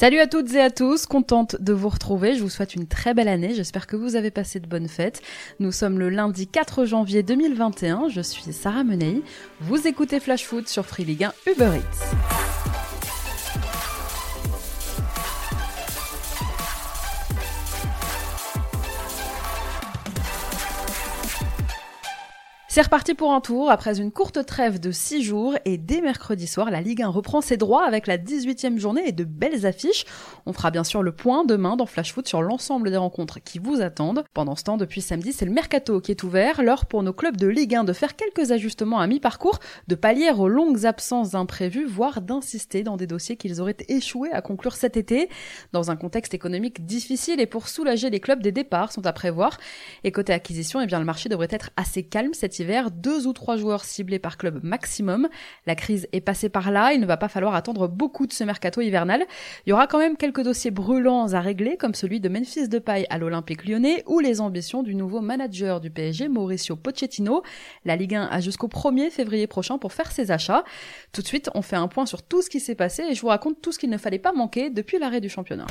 [0.00, 2.34] Salut à toutes et à tous, contente de vous retrouver.
[2.34, 3.52] Je vous souhaite une très belle année.
[3.52, 5.20] J'espère que vous avez passé de bonnes fêtes.
[5.58, 8.08] Nous sommes le lundi 4 janvier 2021.
[8.08, 9.20] Je suis Sarah Menei.
[9.60, 12.49] Vous écoutez Flash Foot sur Free Ligue 1 Uber Eats.
[22.72, 26.46] C'est reparti pour un tour après une courte trêve de 6 jours et dès mercredi
[26.46, 30.04] soir, la Ligue 1 reprend ses droits avec la 18e journée et de belles affiches.
[30.46, 33.58] On fera bien sûr le point demain dans Flash Foot sur l'ensemble des rencontres qui
[33.58, 34.22] vous attendent.
[34.34, 37.36] Pendant ce temps, depuis samedi, c'est le mercato qui est ouvert, l'heure pour nos clubs
[37.36, 41.86] de Ligue 1 de faire quelques ajustements à mi-parcours, de pallier aux longues absences imprévues,
[41.86, 45.28] voire d'insister dans des dossiers qu'ils auraient échoué à conclure cet été.
[45.72, 49.58] Dans un contexte économique difficile et pour soulager les clubs des départs sont à prévoir.
[50.04, 52.32] Et côté acquisition, eh bien le marché devrait être assez calme
[52.66, 55.28] cette deux ou trois joueurs ciblés par club maximum.
[55.66, 58.44] La crise est passée par là, il ne va pas falloir attendre beaucoup de ce
[58.44, 59.24] mercato hivernal.
[59.66, 63.06] Il y aura quand même quelques dossiers brûlants à régler, comme celui de Memphis Depay
[63.10, 67.42] à l'Olympique lyonnais ou les ambitions du nouveau manager du PSG, Mauricio Pochettino.
[67.84, 70.64] La Ligue 1 a jusqu'au 1er février prochain pour faire ses achats.
[71.12, 73.20] Tout de suite, on fait un point sur tout ce qui s'est passé et je
[73.20, 75.66] vous raconte tout ce qu'il ne fallait pas manquer depuis l'arrêt du championnat.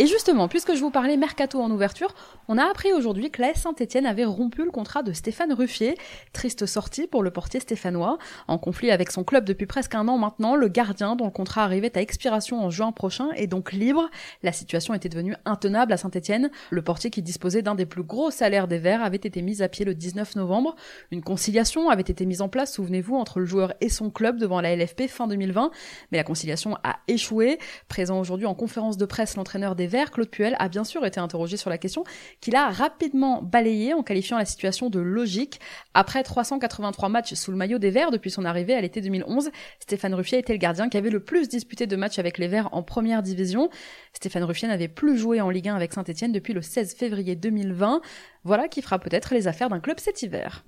[0.00, 2.14] Et justement, puisque je vous parlais mercato en ouverture,
[2.46, 5.96] on a appris aujourd'hui que l'AS Saint-Etienne avait rompu le contrat de Stéphane Ruffier.
[6.32, 8.16] Triste sortie pour le portier stéphanois.
[8.46, 11.64] En conflit avec son club depuis presque un an maintenant, le gardien dont le contrat
[11.64, 14.08] arrivait à expiration en juin prochain est donc libre.
[14.44, 16.48] La situation était devenue intenable à Saint-Etienne.
[16.70, 19.68] Le portier qui disposait d'un des plus gros salaires des Verts avait été mis à
[19.68, 20.76] pied le 19 novembre.
[21.10, 24.60] Une conciliation avait été mise en place, souvenez-vous, entre le joueur et son club devant
[24.60, 25.72] la LFP fin 2020.
[26.12, 27.58] Mais la conciliation a échoué.
[27.88, 31.56] Présent aujourd'hui en conférence de presse, l'entraîneur des Claude Puel, a bien sûr été interrogé
[31.56, 32.04] sur la question,
[32.40, 35.60] qu'il a rapidement balayé en qualifiant la situation de logique.
[35.94, 40.14] Après 383 matchs sous le maillot des Verts depuis son arrivée à l'été 2011, Stéphane
[40.14, 42.82] Ruffier était le gardien qui avait le plus disputé de matchs avec les Verts en
[42.82, 43.70] première division.
[44.12, 48.00] Stéphane Ruffier n'avait plus joué en Ligue 1 avec Saint-Etienne depuis le 16 février 2020.
[48.44, 50.64] Voilà qui fera peut-être les affaires d'un club cet hiver.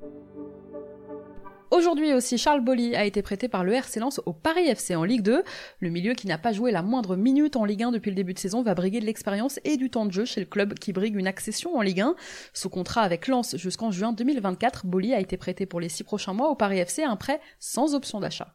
[1.70, 5.04] Aujourd'hui aussi, Charles Bolly a été prêté par le RC Lens au Paris FC en
[5.04, 5.44] Ligue 2.
[5.78, 8.34] Le milieu qui n'a pas joué la moindre minute en Ligue 1 depuis le début
[8.34, 10.92] de saison va briguer de l'expérience et du temps de jeu chez le club qui
[10.92, 12.16] brigue une accession en Ligue 1.
[12.54, 16.32] Sous contrat avec Lens jusqu'en juin 2024, Bolly a été prêté pour les six prochains
[16.32, 18.52] mois au Paris FC un prêt sans option d'achat.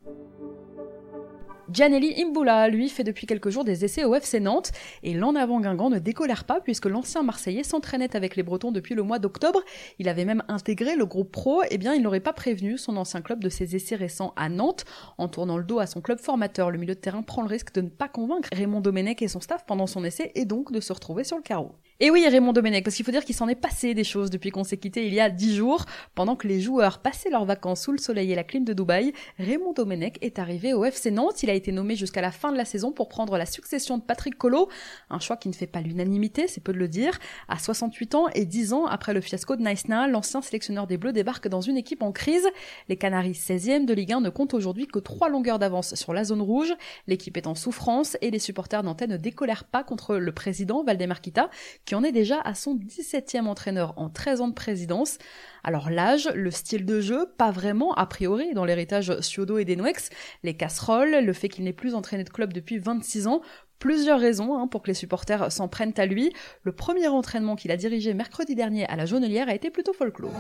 [1.72, 4.72] Gianelli Imbula, lui, fait depuis quelques jours des essais au FC Nantes
[5.02, 8.94] et l'en avant Guingamp ne décolère pas puisque l'ancien Marseillais s'entraînait avec les Bretons depuis
[8.94, 9.62] le mois d'octobre.
[9.98, 13.22] Il avait même intégré le groupe pro, eh bien il n'aurait pas prévenu son ancien
[13.22, 14.86] club de ses essais récents à Nantes.
[15.18, 17.74] En tournant le dos à son club formateur, le milieu de terrain prend le risque
[17.74, 20.80] de ne pas convaincre Raymond Domenech et son staff pendant son essai et donc de
[20.80, 21.72] se retrouver sur le carreau.
[22.02, 24.50] Et oui, Raymond Domenech, parce qu'il faut dire qu'il s'en est passé des choses depuis
[24.50, 25.86] qu'on s'est quitté il y a dix jours.
[26.14, 29.14] Pendant que les joueurs passaient leurs vacances sous le soleil et la clim de Dubaï,
[29.40, 31.42] Raymond Domenech est arrivé au FC Nantes.
[31.42, 34.04] Il a été nommé jusqu'à la fin de la saison pour prendre la succession de
[34.04, 34.70] Patrick Collot.
[35.10, 37.20] Un choix qui ne fait pas l'unanimité, c'est peu de le dire.
[37.48, 41.14] À 68 ans et 10 ans après le fiasco de Nice-Na, l'ancien sélectionneur des Bleus
[41.14, 42.48] débarque dans une équipe en crise.
[42.90, 46.24] Les Canaries 16e de Ligue 1 ne comptent aujourd'hui que trois longueurs d'avance sur la
[46.24, 46.74] zone rouge.
[47.08, 51.22] L'équipe est en souffrance et les supporters nantais ne décolèrent pas contre le président Valdemar
[51.22, 51.50] Kita
[51.86, 55.18] qui en est déjà à son 17e entraîneur en 13 ans de présidence.
[55.64, 60.10] Alors l'âge, le style de jeu, pas vraiment a priori dans l'héritage Siodo et Denwex,
[60.44, 63.42] les casseroles, le fait qu'il n'ait plus entraîné de club depuis 26 ans,
[63.80, 66.32] plusieurs raisons hein, pour que les supporters s'en prennent à lui.
[66.64, 70.32] Le premier entraînement qu'il a dirigé mercredi dernier à la Jaunelière a été plutôt folklore.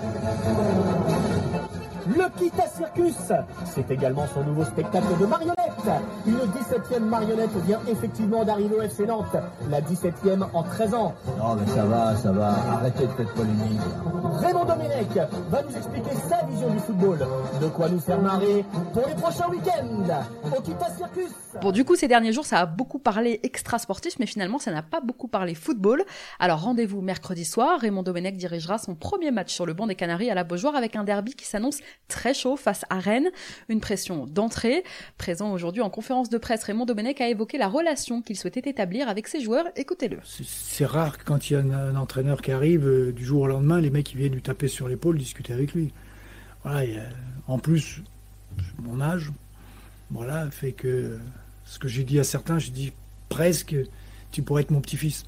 [2.08, 3.16] Le Kita Circus,
[3.66, 5.56] c'est également son nouveau spectacle de marionnettes.
[6.28, 9.36] Une 17e marionnette vient effectivement d'arriver au FC Nantes,
[9.72, 11.16] la 17e en 13 ans.
[11.40, 13.82] Non mais ça va, ça va, arrêtez de faire polémique.
[14.36, 15.16] Raymond Domenech
[15.50, 17.26] va nous expliquer sa vision du football.
[17.60, 21.32] De quoi nous faire marrer pour les prochains week-ends au Kita Circus.
[21.62, 24.72] Bon du coup ces derniers jours ça a beaucoup parlé extra sportif mais finalement ça
[24.72, 26.04] n'a pas beaucoup parlé football.
[26.40, 30.30] Alors rendez-vous mercredi soir, Raymond Domenech dirigera son premier match sur le banc des Canaries
[30.30, 33.30] à la Beaujoire avec un derby qui s'annonce très chaud face à Rennes,
[33.70, 34.84] une pression d'entrée.
[35.18, 39.10] Présent aujourd'hui en conférence de presse, Raymond Domenech a évoqué la relation qu'il souhaitait établir
[39.10, 39.66] avec ses joueurs.
[39.76, 40.20] Écoutez-le.
[40.24, 43.80] C'est rare quand il y a un, entraîneur qui arrive, euh, du jour au lendemain,
[43.80, 45.92] les mecs qui viennent lui taper sur l'épaule, discuter avec lui.
[47.48, 48.02] En plus,
[48.80, 49.32] mon âge,
[50.10, 51.20] voilà, fait que
[51.66, 52.92] ce que j'ai dit à certains, j'ai dit
[53.30, 53.76] presque,
[54.32, 55.26] tu pourrais être mon petit-fils.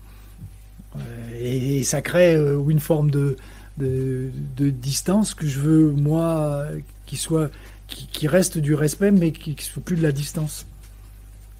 [0.96, 1.00] Euh,
[1.40, 3.36] et, ça crée euh, une forme de,
[3.78, 4.32] de,
[4.70, 6.66] distance que je veux, moi,
[7.06, 7.50] qui soit
[7.88, 10.66] qui, reste du respect, mais qui ne soit plus de la distance,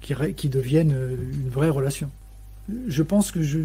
[0.00, 2.10] qui, devienne euh, une vraie relation.
[2.86, 3.58] Je pense que je,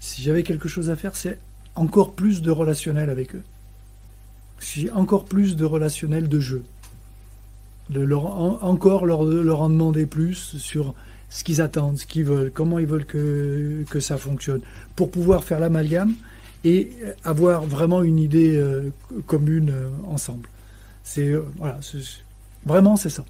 [0.00, 1.38] si j'avais quelque chose à faire, c'est
[1.74, 3.42] encore plus de relationnel avec eux.
[4.60, 6.62] Si encore plus de relationnel de jeu.
[7.92, 10.94] encore leur, leur en demander plus sur
[11.28, 14.60] ce qu'ils attendent, ce qu'ils veulent, comment ils veulent que, que ça fonctionne,
[14.94, 16.14] pour pouvoir faire l'amalgame
[16.64, 16.90] et
[17.22, 18.90] avoir vraiment une idée euh,
[19.26, 20.48] commune euh, ensemble.
[21.02, 21.78] C'est euh, voilà,
[22.64, 23.24] vraiment c'est ça.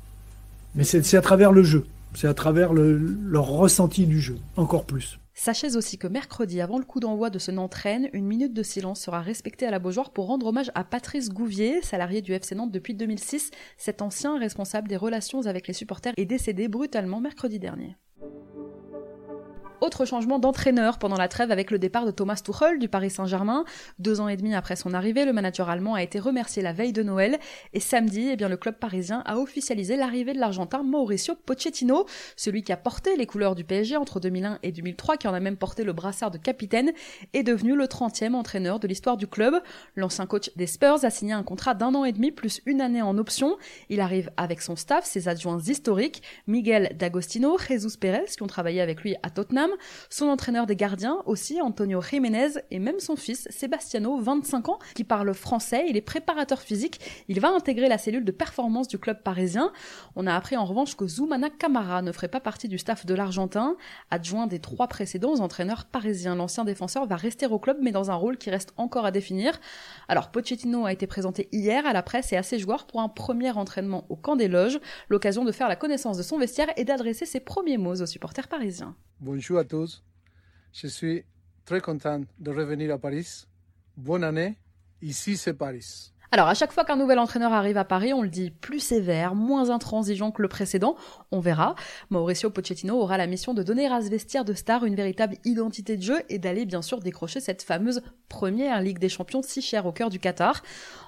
[0.74, 4.84] Mais c'est à travers le jeu, c'est à travers le, leur ressenti du jeu, encore
[4.84, 5.18] plus.
[5.36, 9.00] Sachez aussi que mercredi, avant le coup d'envoi de ce Nantes-Rennes, une minute de silence
[9.00, 12.70] sera respectée à la Beaujoire pour rendre hommage à Patrice Gouvier, salarié du FC Nantes
[12.70, 13.50] depuis 2006.
[13.76, 17.96] Cet ancien responsable des relations avec les supporters est décédé brutalement mercredi dernier.
[19.80, 23.64] Autre changement d'entraîneur pendant la trêve avec le départ de Thomas Tuchel du Paris Saint-Germain.
[23.98, 26.92] Deux ans et demi après son arrivée, le manager allemand a été remercié la veille
[26.92, 27.38] de Noël
[27.72, 32.06] et samedi, eh bien, le club parisien a officialisé l'arrivée de l'Argentin Mauricio Pochettino,
[32.36, 35.40] celui qui a porté les couleurs du PSG entre 2001 et 2003, qui en a
[35.40, 36.92] même porté le brassard de capitaine,
[37.32, 39.60] est devenu le 30e entraîneur de l'histoire du club.
[39.96, 43.02] L'ancien coach des Spurs a signé un contrat d'un an et demi plus une année
[43.02, 43.56] en option.
[43.90, 48.80] Il arrive avec son staff, ses adjoints historiques, Miguel D'Agostino, Jesus Perez, qui ont travaillé
[48.80, 49.63] avec lui à Tottenham,
[50.10, 55.04] son entraîneur des gardiens aussi, Antonio Jiménez, et même son fils, Sebastiano, 25 ans, qui
[55.04, 59.22] parle français, il est préparateur physique, il va intégrer la cellule de performance du club
[59.22, 59.72] parisien.
[60.16, 63.14] On a appris en revanche que Zoumana Camara ne ferait pas partie du staff de
[63.14, 63.76] l'Argentin,
[64.10, 66.36] adjoint des trois précédents entraîneurs parisiens.
[66.36, 69.60] L'ancien défenseur va rester au club, mais dans un rôle qui reste encore à définir.
[70.08, 73.08] Alors Pochettino a été présenté hier à la presse et à ses joueurs pour un
[73.08, 74.78] premier entraînement au camp des loges,
[75.08, 78.48] l'occasion de faire la connaissance de son vestiaire et d'adresser ses premiers mots aux supporters
[78.48, 78.94] parisiens.
[79.58, 80.02] À tous.
[80.72, 81.24] Je suis
[81.64, 83.46] très content de revenir à Paris.
[83.96, 84.56] Bonne année.
[85.00, 86.13] Ici, c'est Paris.
[86.34, 89.36] Alors, à chaque fois qu'un nouvel entraîneur arrive à Paris, on le dit plus sévère,
[89.36, 90.96] moins intransigeant que le précédent.
[91.30, 91.76] On verra.
[92.10, 95.96] Mauricio Pochettino aura la mission de donner à ce vestiaire de star une véritable identité
[95.96, 99.86] de jeu et d'aller bien sûr décrocher cette fameuse première Ligue des Champions si chère
[99.86, 100.60] au cœur du Qatar.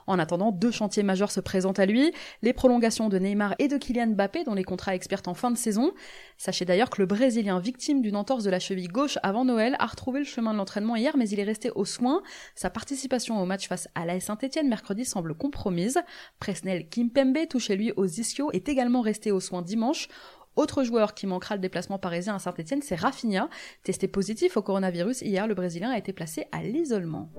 [0.06, 2.12] En attendant, deux chantiers majeurs se présentent à lui,
[2.42, 5.56] les prolongations de Neymar et de Kylian Mbappé dont les contrats expirent en fin de
[5.56, 5.92] saison.
[6.38, 9.86] Sachez d'ailleurs que le Brésilien victime d'une entorse de la cheville gauche avant Noël a
[9.86, 12.22] retrouvé le chemin de l'entraînement hier mais il est resté aux soins.
[12.54, 15.98] Sa participation au match face à l'AS Saint-Etienne mercredi semble compromise.
[16.40, 20.08] Presnel Kimpembe, touché lui aux ischios, est également resté aux soins dimanche.
[20.56, 23.48] Autre joueur qui manquera le déplacement parisien à Saint-Etienne, c'est Rafinha.
[23.82, 27.30] Testé positif au coronavirus hier, le Brésilien a été placé à l'isolement.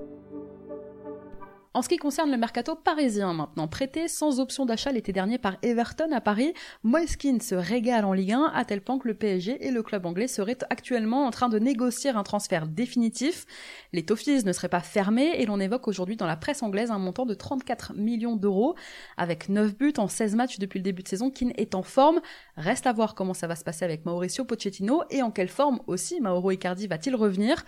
[1.74, 5.58] En ce qui concerne le mercato parisien maintenant, prêté sans option d'achat l'été dernier par
[5.62, 9.66] Everton à Paris, Moiskin se régale en Ligue 1 à tel point que le PSG
[9.66, 13.44] et le club anglais seraient actuellement en train de négocier un transfert définitif.
[13.92, 16.98] Les Toffees ne seraient pas fermés et l'on évoque aujourd'hui dans la presse anglaise un
[16.98, 18.74] montant de 34 millions d'euros
[19.18, 21.30] avec 9 buts en 16 matchs depuis le début de saison.
[21.30, 22.20] Keane est en forme.
[22.56, 25.80] Reste à voir comment ça va se passer avec Mauricio Pochettino et en quelle forme
[25.86, 27.62] aussi Mauro Icardi va-t-il revenir.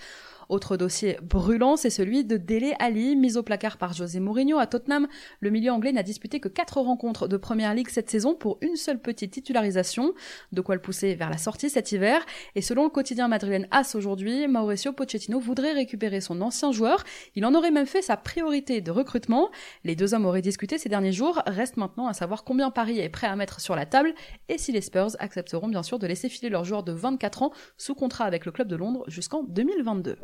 [0.50, 4.66] Autre dossier brûlant, c'est celui de Dele Ali, mis au placard par José Mourinho à
[4.66, 5.06] Tottenham.
[5.38, 8.74] Le milieu anglais n'a disputé que quatre rencontres de Première Ligue cette saison pour une
[8.74, 10.12] seule petite titularisation,
[10.50, 12.26] de quoi le pousser vers la sortie cet hiver.
[12.56, 17.04] Et selon le quotidien madrilène As aujourd'hui, Mauricio Pochettino voudrait récupérer son ancien joueur.
[17.36, 19.50] Il en aurait même fait sa priorité de recrutement.
[19.84, 21.40] Les deux hommes auraient discuté ces derniers jours.
[21.46, 24.14] Reste maintenant à savoir combien Paris est prêt à mettre sur la table
[24.48, 27.52] et si les Spurs accepteront bien sûr de laisser filer leur joueur de 24 ans
[27.78, 30.16] sous contrat avec le club de Londres jusqu'en 2022.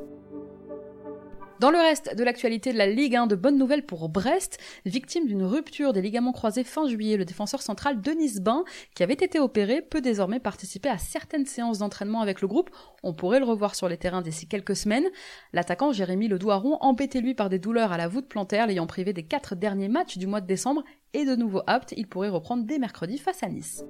[1.59, 4.59] Dans le reste de l'actualité de la Ligue 1, de bonnes nouvelles pour Brest.
[4.85, 8.65] Victime d'une rupture des ligaments croisés fin juillet, le défenseur central Denis Bain,
[8.95, 12.69] qui avait été opéré, peut désormais participer à certaines séances d'entraînement avec le groupe.
[13.03, 15.07] On pourrait le revoir sur les terrains d'ici quelques semaines.
[15.55, 19.25] L'attaquant Jérémy Ledouaron, embêté lui par des douleurs à la voûte plantaire, l'ayant privé des
[19.25, 21.95] quatre derniers matchs du mois de décembre, est de nouveau apte.
[21.97, 23.83] Il pourrait reprendre dès mercredi face à Nice.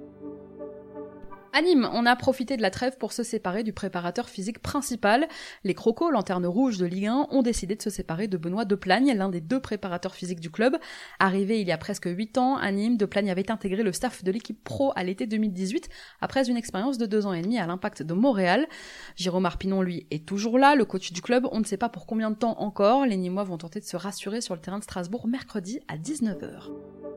[1.56, 5.26] À Nîmes, on a profité de la trêve pour se séparer du préparateur physique principal.
[5.64, 9.14] Les Crocos, lanterne rouge de Ligue 1, ont décidé de se séparer de Benoît Deplagne,
[9.16, 10.76] l'un des deux préparateurs physiques du club.
[11.18, 14.30] Arrivé il y a presque 8 ans à Nîmes, Deplagne avait intégré le staff de
[14.30, 15.88] l'équipe pro à l'été 2018
[16.20, 18.66] après une expérience de deux ans et demi à l'impact de Montréal.
[19.14, 21.48] Jérôme Arpinon, lui, est toujours là, le coach du club.
[21.52, 23.06] On ne sait pas pour combien de temps encore.
[23.06, 27.15] Les Nîmois vont tenter de se rassurer sur le terrain de Strasbourg mercredi à 19h.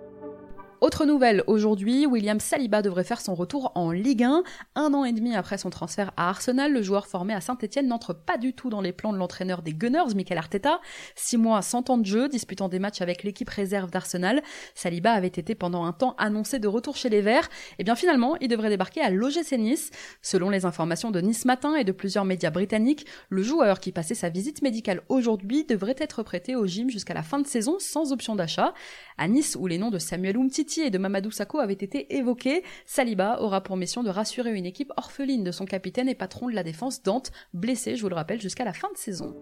[0.82, 4.44] Autre nouvelle, aujourd'hui, William Saliba devrait faire son retour en Ligue 1.
[4.76, 8.14] Un an et demi après son transfert à Arsenal, le joueur formé à Saint-Etienne n'entre
[8.14, 10.80] pas du tout dans les plans de l'entraîneur des Gunners, Michael Arteta.
[11.16, 14.42] Six mois sans temps de jeu, disputant des matchs avec l'équipe réserve d'Arsenal,
[14.74, 17.50] Saliba avait été pendant un temps annoncé de retour chez les Verts.
[17.78, 19.92] Et bien finalement, il devrait débarquer à l'OGC Nice.
[20.22, 24.16] Selon les informations de Nice Matin et de plusieurs médias britanniques, le joueur qui passait
[24.16, 28.14] sa visite médicale aujourd'hui devrait être prêté au gym jusqu'à la fin de saison sans
[28.14, 28.74] option d'achat.
[29.18, 32.64] À Nice, où les noms de Samuel Umtiti et de Mamadou Sakho avaient été évoqués,
[32.86, 36.56] Saliba aura pour mission de rassurer une équipe orpheline de son capitaine et patron de
[36.56, 39.36] la défense Dante, blessé, je vous le rappelle, jusqu'à la fin de saison.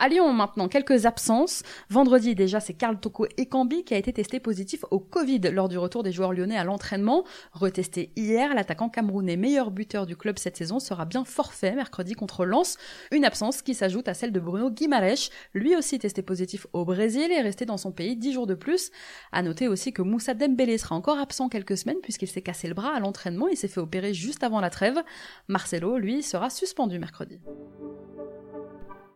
[0.00, 1.64] À Lyon maintenant, quelques absences.
[1.90, 5.76] Vendredi déjà, c'est Karl Toko Ekambi qui a été testé positif au Covid lors du
[5.76, 7.24] retour des joueurs lyonnais à l'entraînement.
[7.52, 12.44] Retesté hier, l'attaquant camerounais meilleur buteur du club cette saison sera bien forfait mercredi contre
[12.44, 12.76] Lens.
[13.10, 17.32] Une absence qui s'ajoute à celle de Bruno Guimaraes, lui aussi testé positif au Brésil
[17.32, 18.92] et resté dans son pays dix jours de plus.
[19.32, 22.74] À noter aussi que Moussa Dembélé sera encore absent quelques semaines puisqu'il s'est cassé le
[22.74, 25.02] bras à l'entraînement et s'est fait opérer juste avant la trêve.
[25.48, 27.40] Marcelo, lui, sera suspendu mercredi.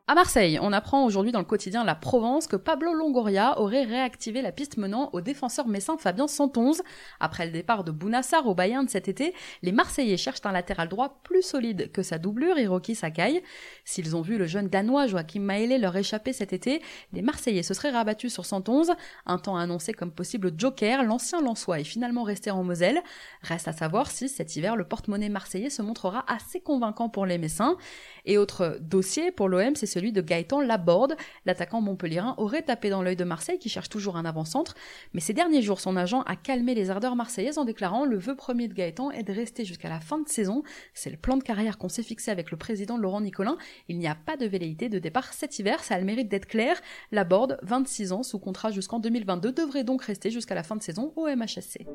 [0.09, 4.43] À Marseille, on apprend aujourd'hui dans le quotidien La Provence que Pablo Longoria aurait réactivé
[4.43, 6.83] la piste menant au défenseur messin Fabien Santonze.
[7.21, 9.33] Après le départ de Bounassar au Bayern cet été,
[9.63, 13.45] les Marseillais cherchent un latéral droit plus solide que sa doublure Hiroki Sakai.
[13.85, 16.83] S'ils ont vu le jeune danois Joachim Maele leur échapper cet été,
[17.13, 18.91] les Marseillais se seraient rabattus sur Santonze,
[19.25, 23.01] un temps annoncé comme possible joker, l'ancien Lançois est finalement resté en Moselle.
[23.43, 27.39] Reste à savoir si cet hiver le porte-monnaie marseillais se montrera assez convaincant pour les
[27.39, 27.77] Messins.
[28.25, 31.17] Et autre dossier pour l'OM, c'est de Gaëtan Laborde.
[31.47, 34.75] L'attaquant montpellierin aurait tapé dans l'œil de Marseille qui cherche toujours un avant-centre,
[35.13, 38.35] mais ces derniers jours, son agent a calmé les ardeurs marseillaises en déclarant le vœu
[38.35, 40.63] premier de Gaëtan est de rester jusqu'à la fin de saison.
[40.95, 43.59] C'est le plan de carrière qu'on s'est fixé avec le président Laurent Nicolin.
[43.89, 46.47] Il n'y a pas de velléité de départ cet hiver, ça a le mérite d'être
[46.47, 46.81] clair.
[47.11, 51.13] Laborde, 26 ans, sous contrat jusqu'en 2022, devrait donc rester jusqu'à la fin de saison
[51.17, 51.87] au MHSC.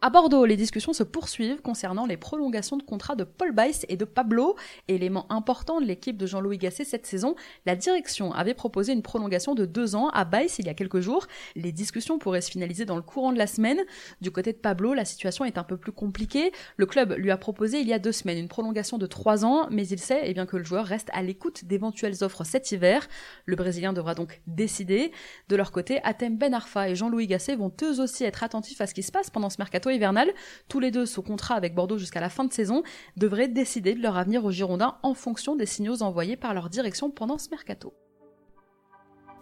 [0.00, 3.96] À Bordeaux, les discussions se poursuivent concernant les prolongations de contrats de Paul Bice et
[3.96, 4.54] de Pablo,
[4.86, 7.34] élément important de l'équipe de Jean-Louis Gasset cette saison.
[7.66, 11.00] La direction avait proposé une prolongation de deux ans à Bice il y a quelques
[11.00, 11.26] jours.
[11.56, 13.80] Les discussions pourraient se finaliser dans le courant de la semaine.
[14.20, 16.52] Du côté de Pablo, la situation est un peu plus compliquée.
[16.76, 19.66] Le club lui a proposé il y a deux semaines une prolongation de trois ans,
[19.72, 23.08] mais il sait eh bien, que le joueur reste à l'écoute d'éventuelles offres cet hiver.
[23.46, 25.10] Le Brésilien devra donc décider.
[25.48, 28.86] De leur côté, Atem Ben Arfa et Jean-Louis Gasset vont eux aussi être attentifs à
[28.86, 30.30] ce qui se passe pendant ce mercato hivernal,
[30.68, 32.82] tous les deux sous contrat avec Bordeaux jusqu'à la fin de saison,
[33.16, 37.10] devraient décider de leur avenir aux Girondins en fonction des signaux envoyés par leur direction
[37.10, 37.94] pendant ce mercato.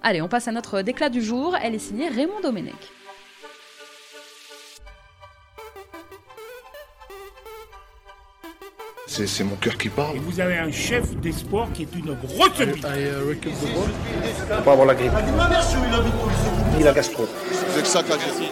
[0.03, 2.93] Allez, on passe à notre déclat du jour, elle est signée Raymond Domenech.
[9.25, 10.17] C'est mon cœur qui parle.
[10.17, 12.87] Et vous avez un chef d'espoir qui est une grosse bite.
[12.87, 15.13] Faut pas avoir la grippe.
[16.95, 17.27] Gastro.
[17.75, 18.51] C'est que ça qu'a dit.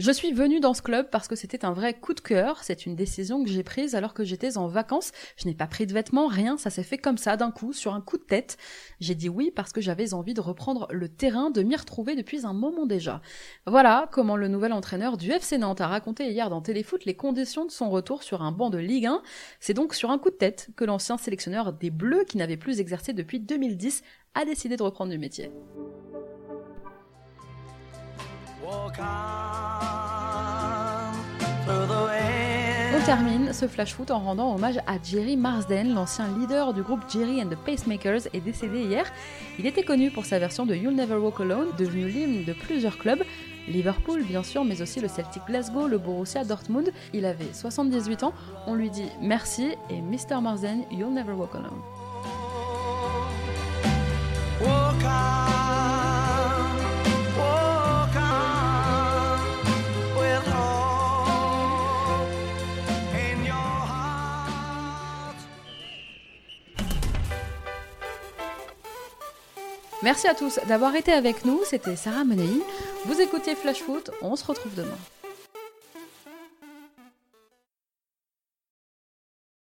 [0.00, 2.64] Je suis venue dans ce club parce que c'était un vrai coup de cœur.
[2.64, 5.12] C'est une décision que j'ai prise alors que j'étais en vacances.
[5.36, 6.56] Je n'ai pas pris de vêtements, rien.
[6.56, 8.56] Ça s'est fait comme ça, d'un coup, sur un coup de tête.
[9.00, 12.46] J'ai dit oui parce que j'avais envie de reprendre le terrain, de m'y retrouver depuis
[12.46, 13.20] un moment déjà.
[13.66, 17.66] Voilà comment le nouvel entraîneur du FC Nantes a raconté hier dans Téléfoot les conditions
[17.66, 19.20] de son retour sur un banc de Ligue 1.
[19.60, 22.80] C'est donc sur un coup de tête que l'ancien sélectionneur des Bleus, qui n'avait plus
[22.80, 24.02] exercé depuis 2010,
[24.32, 25.50] a décidé de reprendre du métier.
[33.04, 37.42] Termine ce flash foot en rendant hommage à Jerry Marsden, l'ancien leader du groupe Jerry
[37.42, 39.10] and the Pacemakers, est décédé hier.
[39.58, 42.98] Il était connu pour sa version de You'll Never Walk Alone, devenu l'hymne de plusieurs
[42.98, 43.22] clubs,
[43.68, 46.90] Liverpool bien sûr, mais aussi le Celtic Glasgow, le Borussia Dortmund.
[47.14, 48.34] Il avait 78 ans,
[48.66, 50.40] on lui dit merci et Mr.
[50.42, 51.99] Marsden, You'll Never Walk Alone.
[70.02, 72.62] Merci à tous d'avoir été avec nous, c'était Sarah Menei.
[73.04, 74.96] Vous écoutiez Flash Foot, on se retrouve demain.